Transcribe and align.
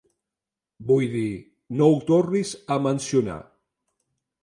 Vull 0.91 1.05
dir, 1.17 1.27
no 1.81 1.91
ho 1.91 2.01
tornis 2.09 2.57
a 2.79 2.83
mencionar. 2.91 3.41